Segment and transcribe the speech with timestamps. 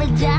[0.00, 0.37] every day.